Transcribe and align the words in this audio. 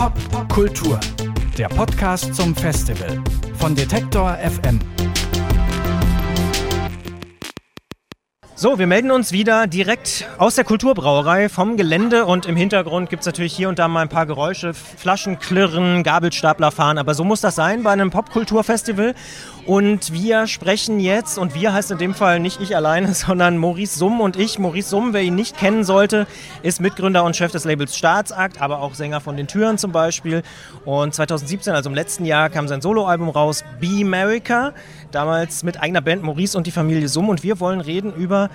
Popkultur, 0.00 0.98
der 1.58 1.68
Podcast 1.68 2.34
zum 2.34 2.56
Festival 2.56 3.22
von 3.58 3.74
Detektor 3.74 4.34
FM. 4.38 4.80
So, 8.54 8.78
wir 8.78 8.86
melden 8.86 9.10
uns 9.10 9.32
wieder 9.32 9.66
direkt 9.66 10.26
aus 10.38 10.54
der 10.54 10.64
Kulturbrauerei 10.64 11.50
vom 11.50 11.76
Gelände 11.76 12.24
und 12.24 12.46
im 12.46 12.56
Hintergrund 12.56 13.10
gibt 13.10 13.20
es 13.20 13.26
natürlich 13.26 13.54
hier 13.54 13.68
und 13.68 13.78
da 13.78 13.88
mal 13.88 14.00
ein 14.00 14.08
paar 14.08 14.24
Geräusche, 14.24 14.72
Flaschen 14.72 15.38
klirren, 15.38 16.02
Gabelstapler 16.02 16.70
fahren, 16.70 16.96
aber 16.96 17.12
so 17.12 17.22
muss 17.22 17.42
das 17.42 17.54
sein 17.54 17.82
bei 17.82 17.90
einem 17.90 18.10
Popkulturfestival. 18.10 19.14
Und 19.66 20.12
wir 20.12 20.46
sprechen 20.46 21.00
jetzt, 21.00 21.38
und 21.38 21.54
wir 21.54 21.72
heißt 21.72 21.90
in 21.90 21.98
dem 21.98 22.14
Fall 22.14 22.40
nicht 22.40 22.60
ich 22.60 22.74
alleine, 22.74 23.14
sondern 23.14 23.58
Maurice 23.58 23.98
Summ 23.98 24.20
und 24.20 24.36
ich. 24.36 24.58
Maurice 24.58 24.88
Summ, 24.88 25.12
wer 25.12 25.22
ihn 25.22 25.34
nicht 25.34 25.56
kennen 25.56 25.84
sollte, 25.84 26.26
ist 26.62 26.80
Mitgründer 26.80 27.24
und 27.24 27.36
Chef 27.36 27.52
des 27.52 27.64
Labels 27.64 27.96
Staatsakt, 27.96 28.60
aber 28.60 28.80
auch 28.80 28.94
Sänger 28.94 29.20
von 29.20 29.36
den 29.36 29.46
Türen 29.46 29.78
zum 29.78 29.92
Beispiel. 29.92 30.42
Und 30.84 31.14
2017, 31.14 31.74
also 31.74 31.90
im 31.90 31.94
letzten 31.94 32.24
Jahr, 32.24 32.50
kam 32.50 32.68
sein 32.68 32.80
Soloalbum 32.80 33.28
raus, 33.28 33.64
Be 33.80 34.00
America 34.02 34.72
damals 35.10 35.62
mit 35.62 35.80
eigener 35.82 36.00
Band 36.00 36.22
Maurice 36.22 36.56
und 36.56 36.66
die 36.66 36.70
Familie 36.70 37.08
Summ 37.08 37.28
und 37.28 37.42
wir 37.42 37.60
wollen 37.60 37.80
reden 37.80 38.12
über 38.14 38.50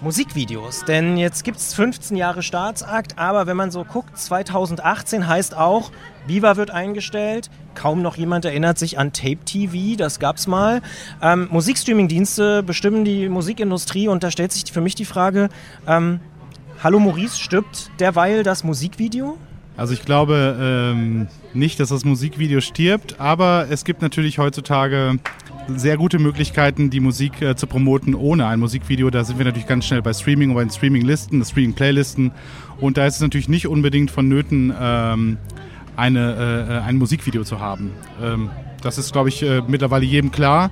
Musikvideos. 0.00 0.84
Denn 0.84 1.16
jetzt 1.16 1.44
gibt 1.44 1.58
es 1.58 1.74
15 1.74 2.16
Jahre 2.16 2.42
Staatsakt, 2.42 3.18
aber 3.18 3.46
wenn 3.46 3.56
man 3.56 3.70
so 3.70 3.84
guckt, 3.84 4.18
2018 4.18 5.26
heißt 5.26 5.56
auch, 5.56 5.90
Viva 6.26 6.56
wird 6.56 6.70
eingestellt. 6.70 7.50
Kaum 7.74 8.02
noch 8.02 8.16
jemand 8.16 8.44
erinnert 8.44 8.78
sich 8.78 8.98
an 8.98 9.12
Tape 9.12 9.44
TV, 9.44 9.96
das 9.96 10.18
gab 10.18 10.36
es 10.36 10.46
mal. 10.46 10.82
Ähm, 11.22 11.48
Musikstreaming-Dienste 11.50 12.62
bestimmen 12.62 13.04
die 13.04 13.28
Musikindustrie 13.28 14.08
und 14.08 14.22
da 14.22 14.30
stellt 14.30 14.52
sich 14.52 14.70
für 14.72 14.80
mich 14.80 14.94
die 14.94 15.04
Frage, 15.04 15.48
ähm, 15.86 16.20
Hallo 16.82 16.98
Maurice, 16.98 17.38
stirbt 17.38 17.90
derweil 18.00 18.42
das 18.42 18.64
Musikvideo? 18.64 19.36
Also 19.76 19.92
ich 19.92 20.04
glaube 20.04 20.56
ähm, 20.60 21.28
nicht, 21.52 21.78
dass 21.78 21.90
das 21.90 22.04
Musikvideo 22.04 22.60
stirbt, 22.60 23.20
aber 23.20 23.66
es 23.70 23.84
gibt 23.84 24.02
natürlich 24.02 24.38
heutzutage 24.38 25.18
sehr 25.78 25.96
gute 25.96 26.18
Möglichkeiten, 26.18 26.90
die 26.90 27.00
Musik 27.00 27.40
äh, 27.42 27.56
zu 27.56 27.66
promoten 27.66 28.14
ohne 28.14 28.46
ein 28.46 28.60
Musikvideo. 28.60 29.10
Da 29.10 29.24
sind 29.24 29.38
wir 29.38 29.44
natürlich 29.44 29.66
ganz 29.66 29.86
schnell 29.86 30.02
bei 30.02 30.12
Streaming 30.12 30.50
und 30.50 30.56
bei 30.56 30.64
den 30.64 30.70
Streaming-Listen, 30.70 31.44
Streaming-Playlisten. 31.44 32.32
Und 32.80 32.96
da 32.96 33.06
ist 33.06 33.16
es 33.16 33.20
natürlich 33.20 33.48
nicht 33.48 33.66
unbedingt 33.66 34.10
vonnöten, 34.10 34.72
ähm, 34.80 35.38
eine, 35.96 36.78
äh, 36.82 36.86
ein 36.86 36.96
Musikvideo 36.96 37.44
zu 37.44 37.60
haben. 37.60 37.90
Ähm, 38.22 38.50
das 38.82 38.98
ist, 38.98 39.12
glaube 39.12 39.28
ich, 39.28 39.42
äh, 39.42 39.62
mittlerweile 39.66 40.04
jedem 40.04 40.30
klar. 40.30 40.70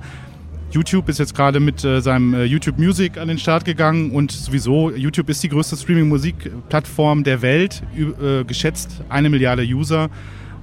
YouTube 0.71 1.09
ist 1.09 1.17
jetzt 1.17 1.35
gerade 1.35 1.59
mit 1.59 1.83
äh, 1.83 2.01
seinem 2.01 2.33
äh, 2.33 2.43
YouTube 2.43 2.77
Music 2.77 3.17
an 3.17 3.27
den 3.27 3.39
Start 3.39 3.65
gegangen 3.65 4.11
und 4.11 4.31
sowieso, 4.31 4.91
YouTube 4.91 5.29
ist 5.29 5.41
die 5.41 5.49
größte 5.49 5.75
Streaming-Musik-Plattform 5.75 7.23
der 7.23 7.41
Welt, 7.41 7.81
äh, 7.97 8.43
geschätzt 8.43 9.01
eine 9.09 9.29
Milliarde 9.29 9.63
User. 9.63 10.09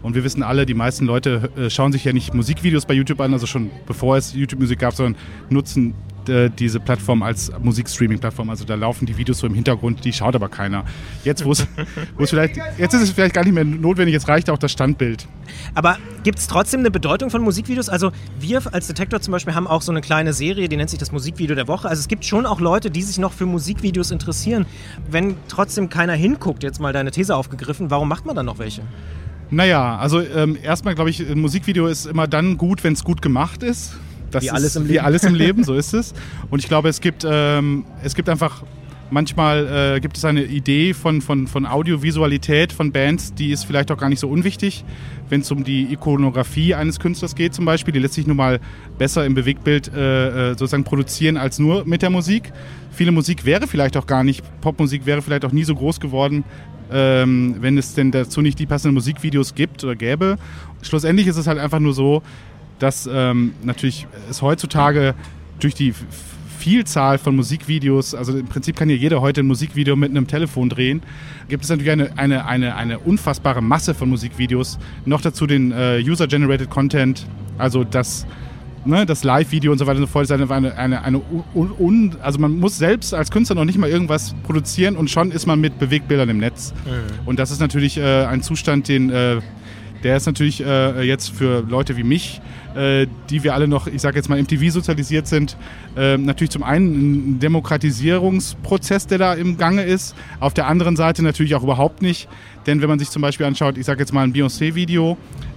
Und 0.07 0.15
wir 0.15 0.23
wissen 0.23 0.45
alle, 0.45 0.67
die 0.67 0.75
meisten 0.75 1.05
Leute 1.05 1.51
äh, 1.57 1.69
schauen 1.69 1.91
sich 1.91 2.05
ja 2.05 2.13
nicht 2.13 2.33
Musikvideos 2.33 2.87
bei 2.87 2.95
YouTube 2.95 3.21
an, 3.21 3.33
also 3.33 3.45
schon 3.49 3.73
bevor 3.87 4.17
es 4.17 4.35
YouTube-Musik 4.35 4.79
gab, 4.79 4.95
sondern 4.95 5.21
nutzen 5.51 5.95
äh, 6.29 6.49
diese 6.49 6.79
Plattform 6.79 7.25
als 7.25 7.51
Musikstreaming-Plattform. 7.61 8.49
Also 8.49 8.65
da 8.65 8.77
laufen 8.77 9.07
die 9.07 9.17
Videos 9.17 9.41
so 9.41 9.49
im 9.49 9.55
Hintergrund, 9.55 10.05
die 10.05 10.13
schaut 10.13 10.37
aber 10.37 10.49
keiner. 10.49 10.85
Jetzt, 11.25 11.45
wo 11.45 11.51
es 11.51 11.67
vielleicht, 12.21 12.57
jetzt 12.79 12.95
ist 12.95 13.03
es 13.03 13.11
vielleicht 13.11 13.35
gar 13.35 13.43
nicht 13.43 13.53
mehr 13.53 13.65
notwendig, 13.65 14.13
jetzt 14.13 14.29
reicht 14.29 14.49
auch 14.49 14.59
das 14.59 14.71
Standbild. 14.71 15.27
Aber 15.75 15.99
gibt 16.23 16.39
es 16.39 16.47
trotzdem 16.47 16.81
eine 16.81 16.93
Bedeutung 16.93 17.29
von 17.29 17.43
Musikvideos? 17.43 17.89
Also 17.89 18.13
wir 18.39 18.63
als 18.73 18.87
Detektor 18.87 19.21
zum 19.21 19.33
Beispiel 19.33 19.57
haben 19.57 19.67
auch 19.67 19.83
so 19.83 19.91
eine 19.91 20.03
kleine 20.03 20.33
Serie, 20.33 20.69
die 20.69 20.77
nennt 20.77 20.91
sich 20.91 21.01
das 21.01 21.11
Musikvideo 21.11 21.57
der 21.57 21.67
Woche. 21.67 21.89
Also 21.89 21.99
es 21.99 22.07
gibt 22.07 22.25
schon 22.25 22.47
auch 22.47 22.61
Leute, 22.61 22.93
die 22.93 23.03
sich 23.03 23.19
noch 23.19 23.33
für 23.33 23.47
Musikvideos 23.47 24.13
interessieren. 24.13 24.67
Wenn 25.11 25.35
trotzdem 25.49 25.89
keiner 25.89 26.13
hinguckt, 26.13 26.63
jetzt 26.63 26.81
mal 26.81 26.93
deine 26.93 27.11
These 27.11 27.35
aufgegriffen, 27.35 27.91
warum 27.91 28.09
macht 28.09 28.25
man 28.25 28.37
dann 28.37 28.47
noch 28.47 28.61
welche? 28.61 28.83
Naja, 29.51 29.97
also 29.97 30.21
ähm, 30.21 30.57
erstmal 30.61 30.95
glaube 30.95 31.11
ich, 31.11 31.21
ein 31.21 31.41
Musikvideo 31.41 31.87
ist 31.87 32.07
immer 32.07 32.27
dann 32.27 32.57
gut, 32.57 32.85
wenn 32.85 32.95
es 32.95 33.05
gut 33.05 33.23
gemacht 33.23 33.63
ist. 33.63 33.97
Das 34.31 34.43
wie 34.43 34.51
alles 34.51 34.65
ist, 34.65 34.77
im 34.77 34.83
Leben. 34.83 34.95
Wie 34.95 35.01
alles 35.01 35.23
im 35.23 35.35
Leben, 35.35 35.65
so 35.65 35.75
ist 35.75 35.95
es. 35.95 36.15
Und 36.51 36.59
ich 36.59 36.69
glaube, 36.69 36.89
es 36.89 37.01
gibt, 37.01 37.25
ähm, 37.29 37.85
es 38.03 38.15
gibt 38.15 38.29
einfach 38.29 38.63
Manchmal 39.09 39.95
äh, 39.97 40.01
gibt 40.01 40.17
es 40.17 40.25
eine 40.25 40.43
Idee 40.43 40.93
von, 40.93 41.23
von, 41.23 41.47
von 41.47 41.65
Audiovisualität 41.65 42.73
von 42.73 42.91
Bands, 42.91 43.35
die 43.35 43.53
ist 43.53 43.65
vielleicht 43.65 43.93
auch 43.93 43.99
gar 43.99 44.09
nicht 44.09 44.19
so 44.19 44.29
unwichtig. 44.29 44.85
Wenn 45.29 45.43
es 45.43 45.51
um 45.53 45.63
die 45.63 45.93
Ikonografie 45.93 46.75
eines 46.75 46.99
Künstlers 46.99 47.37
geht 47.37 47.55
zum 47.55 47.65
Beispiel, 47.65 47.93
die 47.93 48.01
lässt 48.01 48.15
sich 48.15 48.27
nun 48.27 48.37
mal 48.37 48.59
besser 48.99 49.25
im 49.25 49.35
Bewegtbild 49.35 49.93
äh, 49.95 50.51
äh, 50.51 50.51
sozusagen 50.51 50.83
produzieren 50.83 51.37
als 51.37 51.61
nur 51.61 51.85
mit 51.85 52.03
der 52.03 52.11
Musik. 52.11 52.53
Viele 52.91 53.13
Musik 53.13 53.45
wäre 53.45 53.69
vielleicht 53.69 53.97
auch 53.97 54.07
gar 54.09 54.25
nicht, 54.25 54.43
Popmusik 54.61 55.07
wäre 55.07 55.23
vielleicht 55.23 55.45
auch 55.45 55.53
nie 55.53 55.65
so 55.65 55.77
groß 55.77 56.01
geworden, 56.01 56.43
ähm, 56.93 57.57
wenn 57.61 57.79
es 57.79 57.95
denn 57.95 58.11
dazu 58.11 58.41
nicht 58.43 58.59
die 58.59 58.67
passenden 58.67 58.95
Musikvideos 58.95 59.55
gibt 59.55 59.85
oder 59.85 59.97
gäbe. 59.97 60.39
Schlussendlich 60.83 61.27
ist 61.27 61.37
es 61.37 61.47
halt 61.47 61.59
einfach 61.59 61.81
nur 61.81 61.95
so, 61.95 62.23
dass 62.79 63.09
ähm, 63.13 63.55
natürlich 63.63 64.07
es 64.31 64.43
heutzutage 64.43 65.15
durch 65.61 65.75
die 65.75 65.95
Vielzahl 66.59 67.19
von 67.19 67.37
Musikvideos, 67.37 68.15
also 68.15 68.37
im 68.37 68.47
Prinzip 68.47 68.77
kann 68.77 68.89
ja 68.89 68.97
jeder 68.97 69.21
heute 69.21 69.43
ein 69.43 69.47
Musikvideo 69.47 69.95
mit 69.95 70.11
einem 70.11 70.27
Telefon 70.27 70.69
drehen, 70.69 71.03
gibt 71.49 71.65
es 71.65 71.71
natürlich 71.71 71.93
eine, 71.93 72.19
eine, 72.19 72.47
eine, 72.47 72.75
eine 72.77 72.99
unfassbare 72.99 73.63
Masse 73.63 73.95
von 73.95 74.09
Musikvideos. 74.09 74.79
Noch 75.05 75.21
dazu 75.21 75.47
den 75.47 75.71
äh, 75.73 76.03
User-Generated 76.05 76.69
Content, 76.71 77.27
also 77.59 77.85
das 77.85 78.27
ne, 78.87 79.07
das 79.07 79.25
Live-Video 79.25 79.73
und 79.73 79.79
so 79.79 79.87
weiter 79.87 79.99
und 79.99 80.07
so 80.07 80.13
fort 80.13 80.25
ist 80.25 80.33
eine, 80.33 80.51
eine, 80.51 81.03
eine, 81.03 81.21
un, 81.55 81.73
un, 81.79 82.17
also 82.23 82.39
man 82.39 82.59
muss 82.59 82.79
selbst 82.79 83.15
als 83.15 83.31
Künstler 83.31 83.57
noch 83.57 83.65
nicht 83.65 83.79
mal 83.79 83.91
irgendwas 83.91 84.35
produzieren 84.45 84.97
und 84.97 85.11
schon 85.11 85.31
ist 85.31 85.47
man 85.47 85.61
mit 85.61 85.79
Bewegbildern 85.79 86.29
im 86.29 86.39
Netz. 86.39 86.73
Mhm. 86.85 87.27
Und 87.27 87.39
das 87.39 87.51
ist 87.51 87.61
natürlich 87.61 87.99
äh, 87.99 88.25
ein 88.25 88.43
Zustand, 88.43 88.89
den 88.89 89.11
äh, 89.11 89.41
der 90.03 90.17
ist 90.17 90.27
natürlich 90.27 90.65
äh, 90.65 91.03
jetzt 91.03 91.31
für 91.31 91.65
Leute 91.69 91.97
wie 91.97 92.05
mich, 92.05 92.41
äh, 92.77 93.07
die 93.31 93.43
wir 93.43 93.55
alle 93.55 93.67
noch, 93.67 93.87
ich 93.87 94.01
sage 94.01 94.17
jetzt 94.17 94.29
mal, 94.29 94.41
MTV 94.41 94.71
sozialisiert 94.71 95.27
sind, 95.27 95.57
äh, 95.97 96.17
natürlich 96.17 96.51
zum 96.51 96.63
einen 96.63 97.35
ein 97.35 97.39
Demokratisierungsprozess, 97.41 99.07
der 99.07 99.19
da 99.19 99.35
im 99.35 99.57
Gange 99.57 99.83
ist. 99.83 100.15
Auf 100.39 100.55
der 100.55 100.67
anderen 100.67 100.97
Seite 100.97 101.23
natürlich 101.23 101.55
auch 101.55 101.63
überhaupt 101.63 102.03
nicht. 102.03 102.29
Denn 102.67 102.83
wenn 102.83 102.89
man 102.89 102.99
sich 102.99 103.11
zum 103.11 103.23
Beispiel 103.23 103.47
anschaut, 103.47 103.79
ich 103.79 103.87
sage 103.87 104.01
jetzt 104.01 104.13
mal 104.13 104.23
ein 104.23 104.33
Beyoncé-Video, 104.33 105.17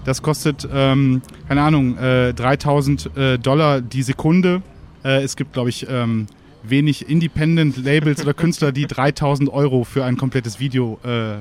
das 0.10 0.24
kostet, 0.24 0.68
ähm, 0.74 1.22
keine 1.48 1.62
Ahnung, 1.62 1.96
äh, 2.00 2.34
3000 2.34 3.16
äh, 3.16 3.38
Dollar 3.38 3.80
die 3.80 4.02
Sekunde. 4.02 4.64
Äh, 5.04 5.22
es 5.22 5.36
gibt, 5.36 5.54
glaube 5.54 5.70
ich, 5.70 5.86
ähm, 5.88 6.26
wenig 6.64 7.08
Independent-Labels 7.08 8.24
oder 8.24 8.34
Künstler, 8.34 8.72
die 8.72 8.88
3000 8.88 9.54
Euro 9.54 9.84
für 9.84 10.04
ein 10.06 10.18
komplettes 10.18 10.60
Video 10.60 11.00
äh, 11.04 11.36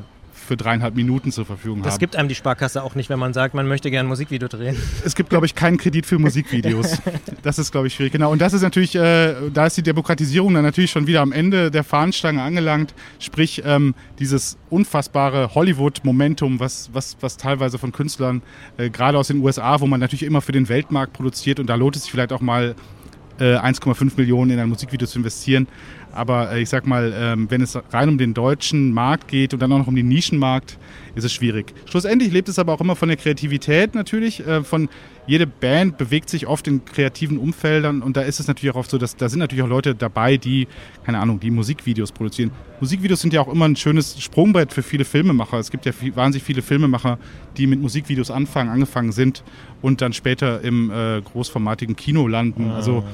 für 0.48 0.56
dreieinhalb 0.56 0.96
Minuten 0.96 1.30
zur 1.30 1.44
Verfügung 1.44 1.78
das 1.78 1.84
haben. 1.84 1.90
Das 1.90 1.98
gibt 2.00 2.16
einem 2.16 2.28
die 2.28 2.34
Sparkasse 2.34 2.82
auch 2.82 2.94
nicht, 2.94 3.08
wenn 3.10 3.18
man 3.18 3.32
sagt, 3.32 3.54
man 3.54 3.68
möchte 3.68 3.90
gerne 3.90 4.06
ein 4.06 4.10
Musikvideo 4.10 4.48
drehen. 4.48 4.76
Es 5.04 5.14
gibt, 5.14 5.30
glaube 5.30 5.46
ich, 5.46 5.54
keinen 5.54 5.78
Kredit 5.78 6.06
für 6.06 6.18
Musikvideos. 6.18 6.98
das 7.42 7.58
ist, 7.58 7.70
glaube 7.70 7.86
ich, 7.86 7.94
schwierig. 7.94 8.12
Genau. 8.12 8.32
Und 8.32 8.40
das 8.40 8.52
ist 8.52 8.62
natürlich, 8.62 8.94
äh, 8.94 9.34
da 9.52 9.66
ist 9.66 9.76
die 9.76 9.82
Demokratisierung 9.82 10.52
dann 10.54 10.64
natürlich 10.64 10.90
schon 10.90 11.06
wieder 11.06 11.20
am 11.20 11.32
Ende 11.32 11.70
der 11.70 11.84
Fahnenstange 11.84 12.42
angelangt. 12.42 12.94
Sprich, 13.20 13.62
ähm, 13.64 13.94
dieses 14.18 14.58
unfassbare 14.70 15.54
Hollywood-Momentum, 15.54 16.58
was, 16.60 16.90
was, 16.92 17.16
was 17.20 17.36
teilweise 17.36 17.78
von 17.78 17.92
Künstlern, 17.92 18.42
äh, 18.76 18.90
gerade 18.90 19.18
aus 19.18 19.28
den 19.28 19.40
USA, 19.40 19.80
wo 19.80 19.86
man 19.86 20.00
natürlich 20.00 20.24
immer 20.24 20.40
für 20.40 20.52
den 20.52 20.68
Weltmarkt 20.68 21.12
produziert 21.12 21.60
und 21.60 21.68
da 21.68 21.74
lohnt 21.74 21.96
es 21.96 22.02
sich 22.02 22.10
vielleicht 22.10 22.32
auch 22.32 22.40
mal 22.40 22.74
1,5 23.38 24.00
äh, 24.00 24.16
Millionen 24.16 24.50
in 24.50 24.58
ein 24.58 24.68
Musikvideo 24.68 25.06
zu 25.06 25.18
investieren. 25.18 25.68
Aber 26.12 26.52
äh, 26.52 26.62
ich 26.62 26.68
sag 26.68 26.86
mal, 26.86 27.12
ähm, 27.16 27.50
wenn 27.50 27.60
es 27.60 27.78
rein 27.92 28.08
um 28.08 28.18
den 28.18 28.34
deutschen 28.34 28.92
Markt 28.92 29.28
geht 29.28 29.54
und 29.54 29.60
dann 29.60 29.72
auch 29.72 29.78
noch 29.78 29.86
um 29.86 29.96
den 29.96 30.08
Nischenmarkt, 30.08 30.78
ist 31.14 31.24
es 31.24 31.32
schwierig. 31.32 31.74
Schlussendlich 31.86 32.32
lebt 32.32 32.48
es 32.48 32.58
aber 32.58 32.72
auch 32.72 32.80
immer 32.80 32.96
von 32.96 33.08
der 33.08 33.16
Kreativität 33.16 33.94
natürlich. 33.94 34.46
Äh, 34.46 34.62
von 34.62 34.88
jede 35.26 35.46
Band 35.46 35.98
bewegt 35.98 36.30
sich 36.30 36.46
oft 36.46 36.66
in 36.66 36.84
kreativen 36.86 37.36
Umfeldern 37.36 38.00
und 38.00 38.16
da 38.16 38.22
ist 38.22 38.40
es 38.40 38.48
natürlich 38.48 38.74
auch 38.74 38.78
oft 38.78 38.90
so, 38.90 38.96
dass 38.96 39.14
da 39.14 39.28
sind 39.28 39.40
natürlich 39.40 39.62
auch 39.62 39.68
Leute 39.68 39.94
dabei, 39.94 40.38
die, 40.38 40.66
keine 41.04 41.18
Ahnung, 41.18 41.38
die 41.38 41.50
Musikvideos 41.50 42.12
produzieren. 42.12 42.50
Musikvideos 42.80 43.20
sind 43.20 43.34
ja 43.34 43.42
auch 43.42 43.48
immer 43.48 43.66
ein 43.66 43.76
schönes 43.76 44.20
Sprungbrett 44.22 44.72
für 44.72 44.82
viele 44.82 45.04
Filmemacher. 45.04 45.58
Es 45.58 45.70
gibt 45.70 45.84
ja 45.84 45.92
viel, 45.92 46.16
wahnsinnig 46.16 46.44
viele 46.44 46.62
Filmemacher, 46.62 47.18
die 47.58 47.66
mit 47.66 47.80
Musikvideos 47.80 48.30
anfangen, 48.30 48.70
angefangen 48.70 49.12
sind 49.12 49.44
und 49.82 50.00
dann 50.00 50.14
später 50.14 50.62
im 50.62 50.90
äh, 50.90 51.20
großformatigen 51.20 51.94
Kino 51.94 52.26
landen. 52.26 52.70
Also 52.70 53.04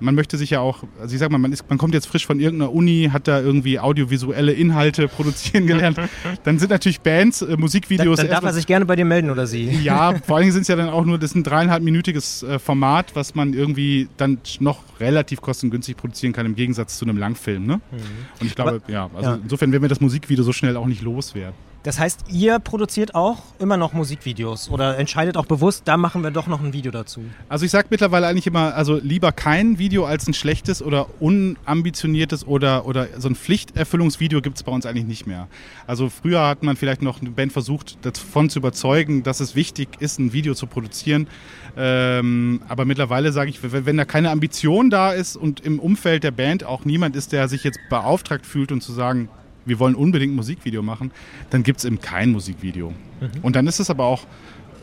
man 0.00 0.14
möchte 0.14 0.36
sich 0.36 0.50
ja 0.50 0.60
auch, 0.60 0.84
also 1.00 1.14
ich 1.14 1.20
sag 1.20 1.30
mal, 1.30 1.38
man, 1.38 1.52
ist, 1.52 1.68
man 1.68 1.78
kommt 1.78 1.94
jetzt 1.94 2.06
frisch 2.06 2.26
von 2.26 2.40
irgendeiner 2.40 2.72
Uni, 2.72 3.10
hat 3.12 3.28
da 3.28 3.40
irgendwie 3.40 3.78
audiovisuelle 3.78 4.52
Inhalte 4.52 5.08
produzieren 5.16 5.66
gelernt. 5.66 5.98
Dann 6.44 6.58
sind 6.58 6.70
natürlich 6.70 7.00
Bands, 7.00 7.42
äh, 7.42 7.56
Musikvideos. 7.56 8.16
Dann, 8.16 8.26
dann 8.26 8.36
darf 8.36 8.44
er 8.44 8.52
sich 8.52 8.66
gerne 8.66 8.84
bei 8.84 8.96
dir 8.96 9.04
melden 9.04 9.30
oder 9.30 9.46
sie. 9.46 9.68
Ja, 9.82 10.14
vor 10.26 10.36
allen 10.36 10.44
Dingen 10.44 10.52
sind 10.52 10.62
es 10.62 10.68
ja 10.68 10.76
dann 10.76 10.88
auch 10.88 11.04
nur, 11.04 11.18
das 11.18 11.30
ist 11.30 11.36
ein 11.36 11.44
dreieinhalbminütiges 11.44 12.42
äh, 12.42 12.58
Format, 12.58 13.14
was 13.14 13.34
man 13.34 13.52
irgendwie 13.52 14.08
dann 14.16 14.38
noch 14.60 14.82
relativ 15.00 15.40
kostengünstig 15.40 15.96
produzieren 15.96 16.32
kann, 16.32 16.46
im 16.46 16.54
Gegensatz 16.54 16.98
zu 16.98 17.04
einem 17.04 17.16
Langfilm. 17.16 17.66
Ne? 17.66 17.76
Mhm. 17.76 17.98
Und 18.40 18.46
ich 18.46 18.54
glaube, 18.54 18.82
Aber, 18.84 18.92
ja, 18.92 19.10
also 19.14 19.30
ja. 19.30 19.38
insofern 19.42 19.72
werden 19.72 19.82
wir 19.82 19.88
das 19.88 20.00
Musikvideo 20.00 20.44
so 20.44 20.52
schnell 20.52 20.76
auch 20.76 20.86
nicht 20.86 21.02
loswerden. 21.02 21.54
Das 21.86 22.00
heißt, 22.00 22.24
ihr 22.32 22.58
produziert 22.58 23.14
auch 23.14 23.38
immer 23.60 23.76
noch 23.76 23.92
Musikvideos 23.92 24.70
oder 24.70 24.98
entscheidet 24.98 25.36
auch 25.36 25.46
bewusst, 25.46 25.82
da 25.84 25.96
machen 25.96 26.24
wir 26.24 26.32
doch 26.32 26.48
noch 26.48 26.60
ein 26.60 26.72
Video 26.72 26.90
dazu? 26.90 27.20
Also 27.48 27.64
ich 27.64 27.70
sage 27.70 27.86
mittlerweile 27.90 28.26
eigentlich 28.26 28.48
immer, 28.48 28.74
also 28.74 28.96
lieber 28.96 29.30
kein 29.30 29.78
Video 29.78 30.04
als 30.04 30.26
ein 30.26 30.34
schlechtes 30.34 30.82
oder 30.82 31.06
unambitioniertes 31.20 32.44
oder, 32.44 32.86
oder 32.86 33.06
so 33.18 33.28
ein 33.28 33.36
Pflichterfüllungsvideo 33.36 34.40
gibt 34.40 34.56
es 34.56 34.64
bei 34.64 34.72
uns 34.72 34.84
eigentlich 34.84 35.06
nicht 35.06 35.28
mehr. 35.28 35.46
Also 35.86 36.08
früher 36.08 36.44
hat 36.44 36.64
man 36.64 36.74
vielleicht 36.74 37.02
noch 37.02 37.20
eine 37.20 37.30
Band 37.30 37.52
versucht, 37.52 38.04
davon 38.04 38.50
zu 38.50 38.58
überzeugen, 38.58 39.22
dass 39.22 39.38
es 39.38 39.54
wichtig 39.54 39.86
ist, 40.00 40.18
ein 40.18 40.32
Video 40.32 40.54
zu 40.54 40.66
produzieren. 40.66 41.28
Ähm, 41.76 42.62
aber 42.66 42.84
mittlerweile 42.84 43.30
sage 43.30 43.50
ich, 43.50 43.62
wenn, 43.62 43.86
wenn 43.86 43.96
da 43.96 44.04
keine 44.04 44.32
Ambition 44.32 44.90
da 44.90 45.12
ist 45.12 45.36
und 45.36 45.60
im 45.60 45.78
Umfeld 45.78 46.24
der 46.24 46.32
Band 46.32 46.64
auch 46.64 46.84
niemand 46.84 47.14
ist, 47.14 47.30
der 47.30 47.46
sich 47.46 47.62
jetzt 47.62 47.78
beauftragt 47.90 48.44
fühlt 48.44 48.72
und 48.72 48.80
zu 48.80 48.90
sagen, 48.90 49.28
wir 49.66 49.78
wollen 49.78 49.94
unbedingt 49.94 50.32
ein 50.32 50.36
Musikvideo 50.36 50.82
machen, 50.82 51.10
dann 51.50 51.62
gibt 51.62 51.80
es 51.80 51.84
eben 51.84 52.00
kein 52.00 52.30
Musikvideo. 52.30 52.90
Mhm. 53.20 53.30
Und 53.42 53.56
dann 53.56 53.66
ist 53.66 53.80
es 53.80 53.90
aber 53.90 54.04
auch, 54.04 54.24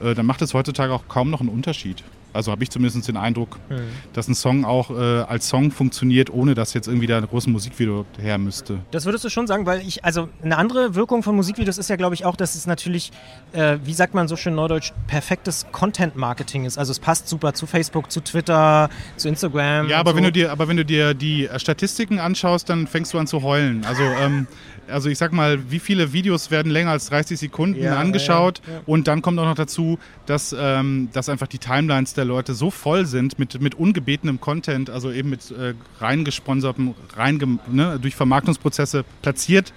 äh, 0.02 0.14
dann 0.14 0.26
macht 0.26 0.42
es 0.42 0.54
heutzutage 0.54 0.94
auch 0.94 1.08
kaum 1.08 1.30
noch 1.30 1.40
einen 1.40 1.50
Unterschied. 1.50 2.04
Also 2.34 2.52
habe 2.52 2.64
ich 2.64 2.70
zumindest 2.70 3.08
den 3.08 3.18
Eindruck, 3.18 3.60
mhm. 3.70 3.82
dass 4.14 4.28
ein 4.28 4.36
Song 4.36 4.66
auch 4.66 4.90
äh, 4.90 4.94
als 4.94 5.48
Song 5.48 5.72
funktioniert, 5.72 6.30
ohne 6.32 6.56
dass 6.56 6.74
jetzt 6.74 6.88
irgendwie 6.88 7.08
da 7.08 7.18
ein 7.18 7.28
großes 7.28 7.48
Musikvideo 7.48 8.06
her 8.20 8.38
müsste. 8.38 8.80
Das 8.92 9.06
würdest 9.06 9.24
du 9.24 9.30
schon 9.30 9.48
sagen, 9.48 9.66
weil 9.66 9.82
ich, 9.82 10.04
also 10.04 10.30
eine 10.42 10.58
andere 10.58 10.96
Wirkung 10.96 11.24
von 11.24 11.36
Musikvideos 11.36 11.78
ist 11.78 11.90
ja, 11.90 11.96
glaube 11.96 12.16
ich, 12.16 12.26
auch, 12.26 12.36
dass 12.36 12.56
es 12.56 12.66
natürlich, 12.66 13.12
äh, 13.54 13.78
wie 13.84 13.94
sagt 13.94 14.14
man 14.14 14.28
so 14.28 14.36
schön 14.36 14.56
neudeutsch, 14.56 14.94
perfektes 15.08 15.68
Content-Marketing 15.72 16.66
ist. 16.66 16.78
Also 16.78 16.92
es 16.92 17.00
passt 17.00 17.28
super 17.28 17.54
zu 17.54 17.66
Facebook, 17.66 18.12
zu 18.12 18.22
Twitter, 18.22 18.90
zu 19.18 19.30
Instagram. 19.30 19.88
Ja, 19.88 20.00
aber 20.00 20.12
so. 20.12 20.18
wenn 20.18 20.24
du 20.24 20.32
dir, 20.32 20.52
aber 20.52 20.68
wenn 20.68 20.78
du 20.78 20.86
dir 20.86 21.14
die 21.14 21.48
Statistiken 21.58 22.20
anschaust, 22.20 22.70
dann 22.70 22.88
fängst 22.88 23.14
du 23.14 23.20
an 23.20 23.28
zu 23.28 23.44
heulen. 23.44 23.86
Also 23.86 24.04
ähm, 24.04 24.48
also 24.88 25.10
ich 25.10 25.18
sag 25.18 25.32
mal, 25.32 25.72
wie 25.72 25.80
viele 25.80 26.14
Videos 26.14 26.52
werden 26.52 26.72
länger 26.72 26.92
als 26.92 27.08
30 27.08 27.40
Sekunden 27.40 27.82
ja, 27.82 27.98
angeschaut 27.98 28.62
ja, 28.66 28.74
ja. 28.74 28.82
und 28.86 29.08
dann 29.08 29.22
kommt 29.22 29.40
auch 29.40 29.46
noch 29.46 29.56
dazu, 29.56 29.98
dass, 30.26 30.56
ähm, 30.58 31.10
dass 31.14 31.30
einfach 31.30 31.48
die 31.48 31.58
Timelines 31.58 32.14
der 32.14 32.23
Leute 32.24 32.54
so 32.54 32.72
voll 32.72 33.06
sind 33.06 33.40
mit, 33.40 33.62
mit 33.62 33.76
ungebetenem 33.76 34.40
Content, 34.40 34.90
also 34.90 35.12
eben 35.12 35.30
mit 35.30 35.52
äh, 35.52 35.74
reingesponsertem, 36.00 36.94
rein, 37.16 37.60
ne, 37.72 38.00
durch 38.02 38.16
Vermarktungsprozesse 38.16 39.06
platziert. 39.22 39.74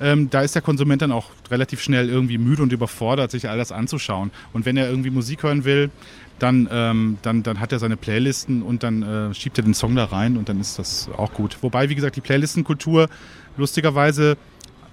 Ähm, 0.00 0.30
da 0.30 0.42
ist 0.42 0.54
der 0.54 0.62
Konsument 0.62 1.02
dann 1.02 1.12
auch 1.12 1.30
relativ 1.50 1.82
schnell 1.82 2.08
irgendwie 2.08 2.38
müde 2.38 2.62
und 2.62 2.72
überfordert, 2.72 3.30
sich 3.30 3.48
all 3.48 3.58
das 3.58 3.72
anzuschauen. 3.72 4.30
Und 4.52 4.64
wenn 4.64 4.76
er 4.76 4.88
irgendwie 4.88 5.10
Musik 5.10 5.42
hören 5.42 5.64
will, 5.64 5.90
dann, 6.38 6.68
ähm, 6.70 7.18
dann, 7.22 7.42
dann 7.42 7.58
hat 7.58 7.72
er 7.72 7.78
seine 7.78 7.96
Playlisten 7.96 8.62
und 8.62 8.82
dann 8.82 9.02
äh, 9.02 9.34
schiebt 9.34 9.58
er 9.58 9.64
den 9.64 9.74
Song 9.74 9.96
da 9.96 10.04
rein 10.04 10.36
und 10.36 10.48
dann 10.48 10.60
ist 10.60 10.78
das 10.78 11.08
auch 11.16 11.32
gut. 11.32 11.58
Wobei, 11.62 11.88
wie 11.88 11.96
gesagt, 11.96 12.14
die 12.16 12.20
Playlistenkultur 12.20 13.08
lustigerweise 13.56 14.36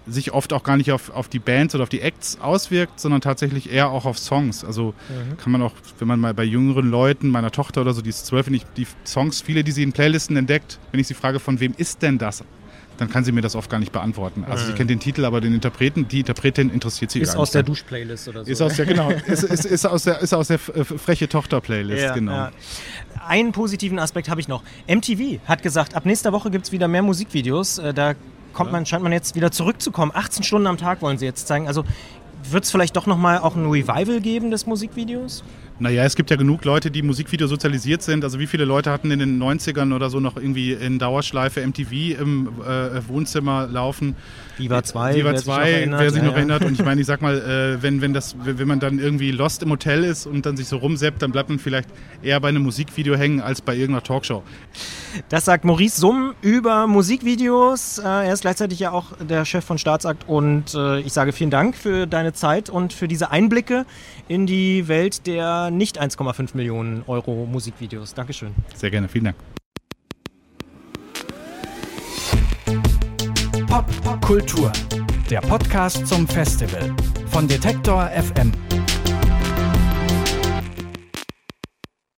sich 0.08 0.34
oft 0.34 0.54
auch 0.54 0.64
gar 0.64 0.78
nicht 0.78 0.92
auf, 0.92 1.10
auf 1.10 1.28
die 1.28 1.40
Bands 1.40 1.74
oder 1.74 1.84
auf 1.84 1.90
die 1.90 2.02
Acts 2.02 2.40
auswirkt, 2.40 3.00
sondern 3.00 3.22
tatsächlich 3.22 3.72
eher 3.72 3.90
auch 3.90 4.06
auf 4.06 4.18
Songs. 4.20 4.64
Also 4.64 4.94
mhm. 5.10 5.38
kann 5.38 5.52
man 5.52 5.62
auch, 5.62 5.74
wenn 6.00 6.08
man 6.08 6.20
mal 6.20 6.34
bei 6.34 6.44
jüngeren 6.44 6.90
Leuten, 6.90 7.30
meiner 7.30 7.52
Tochter 7.52 7.82
oder 7.82 7.94
so, 7.94 8.02
die 8.02 8.10
ist 8.10 8.26
zwölf, 8.26 8.48
ich 8.48 8.66
die 8.78 8.88
Songs, 9.06 9.42
viele, 9.42 9.64
die 9.64 9.72
sie 9.72 9.84
in 9.84 9.94
Playlisten 9.94 10.38
entdeckt, 10.38 10.80
wenn 10.92 11.00
ich 11.00 11.08
sie 11.08 11.14
frage, 11.14 11.40
von 11.40 11.60
wem 11.60 11.74
ist 11.78 12.02
denn 12.02 12.18
das? 12.18 12.44
Dann 12.98 13.10
kann 13.10 13.26
sie 13.26 13.34
mir 13.34 13.42
das 13.42 13.56
oft 13.56 13.70
gar 13.70 13.80
nicht 13.80 13.92
beantworten. 13.92 14.46
Also 14.46 14.64
mhm. 14.64 14.68
sie 14.68 14.74
kennt 14.74 14.90
den 14.90 15.00
Titel, 15.00 15.26
aber 15.26 15.42
den 15.42 15.54
Interpreten, 15.54 16.08
die 16.08 16.20
Interpretin 16.20 16.70
interessiert 16.70 17.12
sie 17.12 17.20
ist 17.20 17.30
gar 17.30 17.34
nicht. 17.34 17.36
Ist 17.36 17.42
aus 17.42 17.52
der 17.52 17.64
Duschplaylist 17.64 18.28
oder 18.30 18.46
so. 18.46 18.52
Ist 18.52 18.62
aus 18.62 18.76
der, 18.76 18.86
genau, 18.86 19.10
ist, 19.28 19.44
ist, 19.44 19.66
ist, 19.66 19.86
aus 19.86 20.04
der, 20.04 20.20
ist 20.22 20.34
aus 20.34 20.48
der 20.48 20.60
freche 20.60 21.28
Tochter-Playlist, 21.28 22.04
ja, 22.04 22.14
genau. 22.14 22.32
Ja. 22.32 22.52
Einen 23.28 23.52
positiven 23.52 24.00
Aspekt 24.00 24.30
habe 24.30 24.40
ich 24.40 24.48
noch. 24.48 24.64
MTV 24.88 25.40
hat 25.46 25.62
gesagt, 25.62 25.96
ab 25.96 26.06
nächster 26.06 26.32
Woche 26.32 26.52
gibt 26.52 26.66
es 26.66 26.72
wieder 26.72 26.88
mehr 26.88 27.02
Musikvideos. 27.02 27.80
Äh, 27.80 27.94
da 27.94 28.14
kommt 28.56 28.72
man, 28.72 28.86
scheint 28.86 29.04
man 29.04 29.12
jetzt 29.12 29.36
wieder 29.36 29.52
zurückzukommen. 29.52 30.12
18 30.16 30.44
Stunden 30.44 30.66
am 30.66 30.78
Tag 30.78 31.02
wollen 31.04 31.20
sie 31.20 31.26
jetzt 31.26 31.48
zeigen. 31.48 31.68
Also 31.68 31.84
wird 32.50 32.64
es 32.64 32.72
vielleicht 32.72 32.96
doch 32.96 33.06
nochmal 33.06 33.40
auch 33.40 33.56
ein 33.56 33.66
Revival 33.66 34.22
geben 34.22 34.52
des 34.52 34.66
Musikvideos? 34.66 35.44
Naja, 35.78 36.06
es 36.06 36.16
gibt 36.16 36.30
ja 36.30 36.38
genug 36.38 36.64
Leute, 36.64 36.90
die 36.90 37.02
Musikvideo 37.02 37.48
sozialisiert 37.48 38.02
sind. 38.02 38.24
Also 38.24 38.40
wie 38.40 38.48
viele 38.48 38.64
Leute 38.64 38.92
hatten 38.92 39.12
in 39.12 39.20
den 39.20 39.42
90ern 39.42 39.94
oder 39.94 40.10
so 40.10 40.22
noch 40.22 40.38
irgendwie 40.38 40.72
in 40.72 41.00
Dauerschleife 41.00 41.66
MTV 41.68 42.18
im 42.18 42.48
äh, 42.62 43.06
Wohnzimmer 43.10 43.68
laufen? 43.68 44.16
Viva 44.58 44.84
2, 44.84 45.16
Viva 45.16 45.36
2, 45.36 45.88
wer 45.90 46.12
sich 46.12 46.24
noch 46.24 46.34
erinnert. 46.34 46.64
Und 46.64 46.80
ich 46.80 46.86
meine, 46.86 47.02
ich 47.02 47.08
sag 47.08 47.22
mal, 47.22 47.38
äh, 47.78 47.84
wenn, 47.84 48.02
wenn, 48.02 48.14
das, 48.14 48.38
wenn 48.42 48.68
man 48.68 48.80
dann 48.80 49.00
irgendwie 49.00 49.32
lost 49.32 49.64
im 49.64 49.72
Hotel 49.72 50.06
ist 50.06 50.28
und 50.28 50.46
dann 50.46 50.56
sich 50.56 50.68
so 50.68 50.78
rumseppt, 50.78 51.22
dann 51.22 51.32
bleibt 51.32 51.50
man 51.50 51.60
vielleicht 51.60 51.90
eher 52.24 52.40
bei 52.40 52.48
einem 52.48 52.64
Musikvideo 52.64 53.16
hängen 53.16 53.42
als 53.42 53.62
bei 53.62 53.76
irgendeiner 53.76 54.04
Talkshow. 54.04 54.44
Das 55.30 55.46
sagt 55.46 55.66
Maurice 55.66 56.00
Summ 56.00 56.34
über 56.42 56.88
Musikvideos. 56.88 58.00
Äh, 58.00 58.04
er 58.04 58.34
ist 58.34 58.42
gleichzeitig 58.42 58.80
ja 58.80 58.92
auch 58.92 59.14
der 59.20 59.46
Chef 59.46 59.64
von 59.64 59.78
Staatsakt 59.78 60.28
und 60.28 60.74
äh, 60.74 61.00
ich 61.00 61.14
sage 61.14 61.32
vielen 61.32 61.50
Dank 61.50 61.76
für 61.76 62.06
deine 62.06 62.34
Zeit 62.34 62.70
und 62.70 62.94
für 62.94 63.08
diese 63.08 63.32
Einblicke 63.32 63.86
in 64.28 64.46
die 64.46 64.88
Welt 64.88 65.28
der 65.28 65.72
nicht 65.72 66.02
1,5 66.02 66.56
Millionen 66.56 67.04
Euro 67.08 67.46
Musikvideos. 67.46 68.14
Dankeschön. 68.14 68.54
Sehr 68.76 68.92
gerne, 68.92 69.08
vielen 69.08 69.26
Dank. 69.26 69.36
Pop 73.68 74.22
Kultur, 74.22 74.72
der 75.30 75.42
Podcast 75.42 76.08
zum 76.08 76.28
Festival 76.28 76.94
von 77.30 77.48
Detektor 77.48 78.10
FM. 78.10 78.52